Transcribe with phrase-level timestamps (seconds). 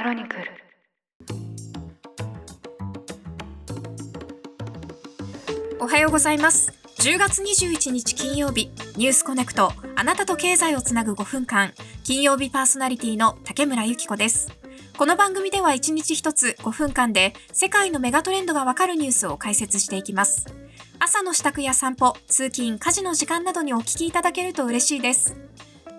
[0.00, 0.44] クロニクル。
[5.78, 6.72] おはようございます。
[7.00, 14.50] 10月21日金曜日ニュースコネクトあなたと経済をつなぐ5分間金曜日パーソナリティの竹村由紀子です。
[14.96, 20.46] この番組では1日1つ5分間で世界のメガトレンドがわかるニュースを解説していきます。
[20.98, 25.36] 朝の支度や散歩、通勤、家事の時間などにお聞きいただけると嬉しいです。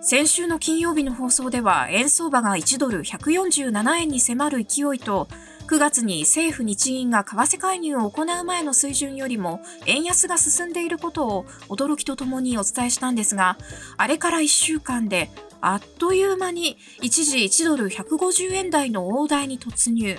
[0.04, 5.28] 先週の金曜日の放送では円相場が1ドル147円に迫る勢いと
[5.68, 13.56] 9月に政府日銀が為替介入を行う前の水準よりも円安が進んでいることを驚きとともにお伝えしたんですが
[13.96, 20.18] あれから1週間であっという間に一時1ドル150円台の大台に突入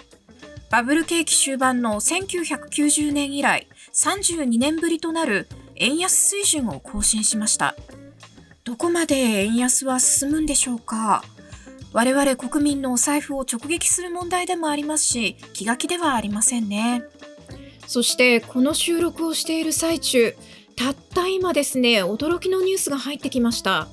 [0.72, 7.76] バブル景気終盤の1990年以来32年ぶりとなる円安水準を更新しました。
[8.66, 11.26] どこまで円安は進むんでしょうか？
[11.92, 17.04] 我々国民のお財布を直撃する問題でもありますし気が気ではありませんね。
[17.88, 20.34] そしてこの収録をしている最中
[20.78, 23.90] たった今ですね驚きのニュースが入ってきました。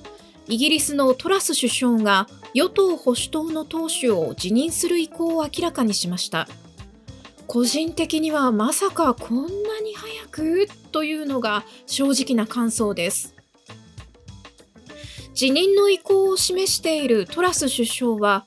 [0.47, 6.47] イギリスのトラス首相が与党保守党の党首を辞任する意向を明らかにしました。
[7.49, 10.69] 個人的にはまさかこんなに早く？
[10.93, 13.35] というのが正直な感想です。
[15.35, 18.45] 辞任の意向を示しているトラス首相は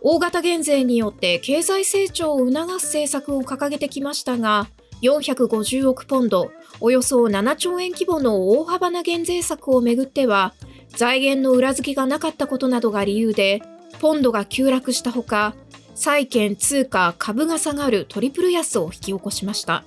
[0.00, 4.68] 大型減税によって経済成長を促す政策を掲げてきましたが
[5.02, 10.54] 450億ポンドおよそ7兆円規模の大幅な減税策をめぐっては
[10.88, 13.62] 財源の裏付けがなかったことなどが理由で
[14.00, 15.54] ポンドが急落したほか
[15.94, 19.84] 債券通貨株が下がるトリプル安を引き起こしました。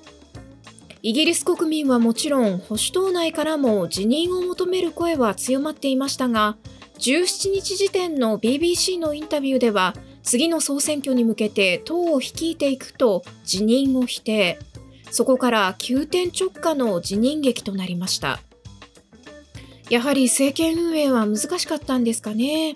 [1.02, 6.58] イギリス国民はもちろん保守党内からも辞任を求める声は強まっていましたが
[7.00, 14.60] 17日時点の BBC のインタビューでは次の総選挙に向けて党を率いていくと辞任を否定。
[15.10, 18.40] そこから急転直下の辞任劇となりました。
[19.90, 22.76] やはり政権運営は難しかったんですかね。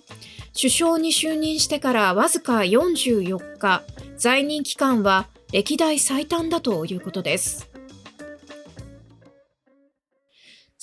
[0.56, 3.84] 首相に就任してからわずか44日
[4.16, 7.71] 在任期間は歴代最短だということです。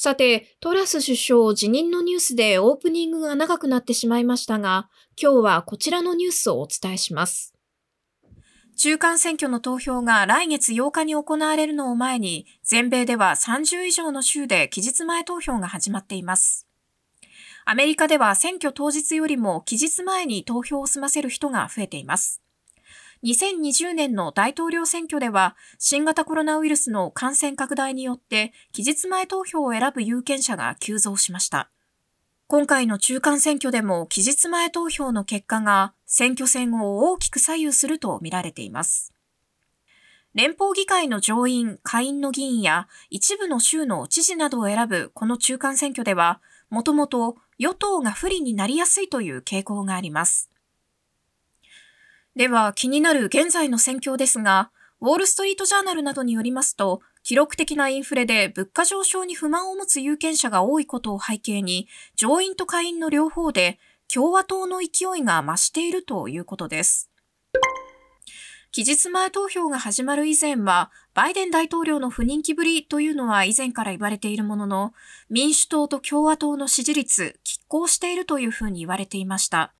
[0.00, 4.88] さて、トラス首相辞任のニュースでオープニングが長くなってしまいましたが、
[5.20, 7.52] 今日はこちらのニュースをお伝えします。
[8.76, 16.68] 中間選挙の投票が来月8日に行われるのを前に、全米では30以上の州で期日前投票が始まっています。
[17.64, 22.40] アメリカでは選挙当日よりも期日前に投票を済ませる人が増えています。
[23.24, 31.70] 2020年の大統領選挙では、新型コロナウイルスの感染拡大によって、期日前投票を選ぶ有権者が急増しました。
[32.46, 39.12] 今回の中間選挙でも期日前投票の結果が選挙戦を大きく左右すると見られています。
[40.32, 46.40] 連邦議会の上院、下院の議員や一部の州の知事などを選ぶこの中間選挙では、
[46.70, 50.50] もともと与党が不利になりやすいという傾向があります。
[52.38, 67.10] では気になる現在の戦況ですが、ウォールストリートジャーナルなどによりますと、記録的なインフレで物価上昇に不満を持つ有権者が多いことを背景に、上院と下院の両方で共和党の勢いが増しているということです。
[68.70, 74.92] 期日前投票が始まる以前は、バイデン大統領の不人気ぶりというのは以前から言われているものの、
[75.28, 79.74] 民主党と共和党の支持率、拮抗しているというふうに言われていました。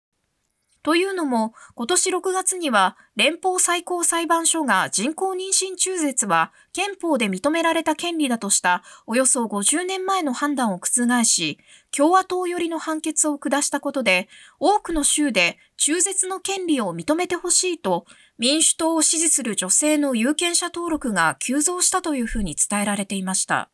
[0.89, 11.59] というのも、今年6月には連邦最高裁判所が人工妊娠中絶は憲法で認められた権利だとしたおよそ50年前の判断を覆し、
[11.95, 18.07] 共和党寄りの判決を下したことで、多くの州で中絶の権利を認めてほしいと、
[18.39, 23.69] 民主党を支持する女性の有権者登録が急増したというふうに伝えられていました。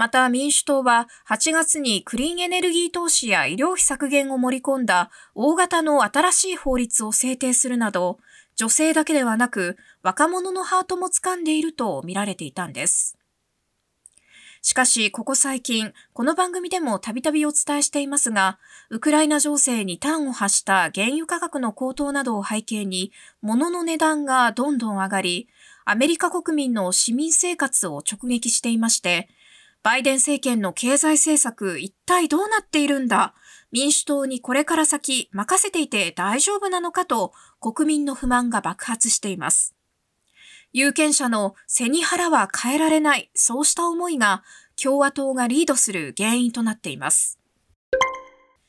[0.00, 8.18] また民主党は8月にクリーンエネルギー投資や医療費削減を盛り込んだ大型の新しい法律を制定するなど、
[8.56, 13.18] 女性だけではなく若者のハートも掴んでいると見られていたんです。
[14.62, 18.58] しかし、ここ最近、この番組でもたびたびお伝えしていますが、
[18.88, 23.12] ウクライナ情勢に端を発した原油価格の高騰などを背景に、
[23.42, 25.48] 物の値段がどんどん上がり、
[25.84, 29.28] アメリカ国民の市民生活を直撃していまして、
[29.82, 33.34] バイデン政権の経済政策一体どうなっているんだ？
[33.72, 39.74] 民主党にこれから先任せていて大丈夫なのかと国民の不満が爆発しています。
[40.72, 44.42] 有権者の背に腹は変えられない、そうした思いが
[44.80, 47.38] 共和党がリードする原因となっています。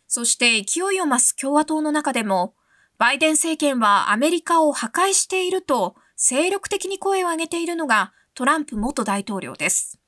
[0.08, 2.56] そして勢いを増す共和党の中でも、
[2.98, 10.00] バイデン政権はアメリカを破壊していると精力的に声を上げているのがトランプ元大統領です。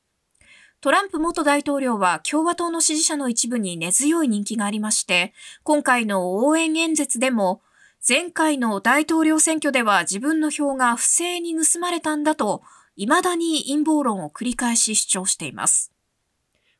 [0.84, 5.34] トランプ元大統領は共和党の支持者の一部に根強い人気がありまして、
[5.64, 7.62] 今回の応援演説でも、
[8.06, 12.64] 前回の大統領選挙では自分の票が不正に盗まれたんだと、
[12.98, 15.94] 未だに陰謀論を繰り返し主張しています。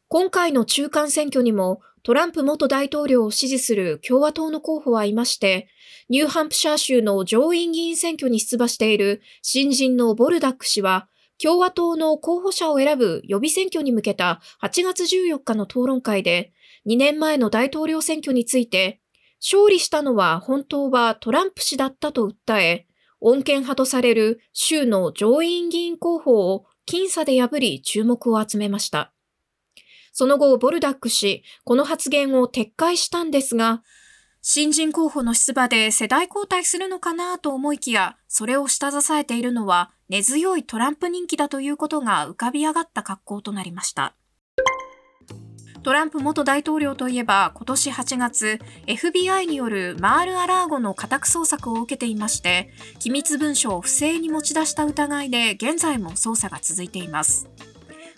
[0.10, 5.70] 今回の中間選挙にもトランプ元大統領を支持する共和党の候補はいまして、
[6.10, 11.08] ニューハンプシャー州の上院議員選挙に出馬している新人のボルダック氏は、
[11.42, 16.54] 共和党の候補者を選ぶ予備選挙に向けた8月14日の討論会で、
[16.86, 19.02] 2年前の大統領選挙について、
[19.42, 22.88] 勝利したのは本当はトランプ氏だったと訴え、
[23.22, 29.14] 穏健派とされる州の上院議員候補を僅差で破り注目を集めました。
[30.12, 33.82] その後、ボルダック氏、この発言を撤回したんですが、
[34.42, 44.14] 新人候補の出馬で世代交代するのかなと思いきや、それを下支えているのは根強いトランプ人気だということが浮かび上がった格好となりました。
[45.82, 52.70] トランプ元大統領といえば今年8月 FBI によるマール・アラーゴの家宅捜索を受けていまして
[53.00, 57.50] 機密文書を不正に持ち出した疑いで現在も捜査が続いています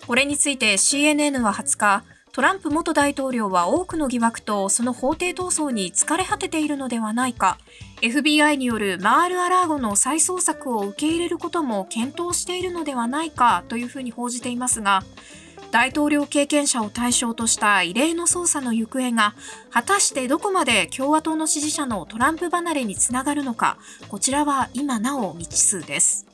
[0.05, 2.03] これについて CNN は20日
[2.35, 7.57] トランプ元大統領は多くの疑惑とその法廷闘争に疲れ果てているのではないか、
[8.01, 15.05] FBI によるマール・アラーゴの再捜索を受け入れることも検討しているのではないかというふうに報じていますが、
[15.71, 19.33] 大統領経験者を対象とした異例の捜査の行方が
[19.69, 23.77] 果たしてどこまで共和党の支持者のトランプ離れにつながるのか
[24.09, 26.25] こちらは今なお未知数です。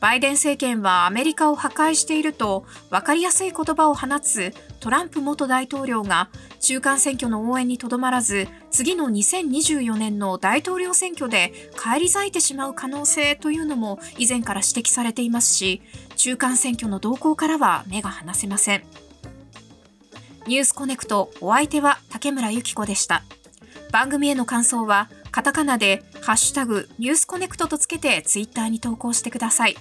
[0.00, 6.28] バイデン政権はアメリカを破壊していると分かりやすい言葉を放つトランプ元大統領が
[6.60, 15.82] 中間選挙の応援にとどまらず次の2024年の大統領選挙で返り咲いてしまう可能性というのも以前から指摘されていますし
[16.16, 18.82] 中間選挙の動向からは目が離せません。
[20.46, 23.22] ニュースコネクトお相手は竹村由紀子でした。
[23.92, 29.76] 番組への感想はカタカナでハッシュタグニュースコネクトとつけてツイッターに投稿してください。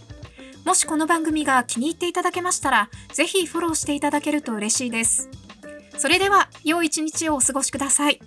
[0.66, 5.30] もしこの番組が気に入っていただけましたら、ぜひフォローしていただけると嬉しいです。
[5.98, 8.20] それでは、良い一日をお過ごしください。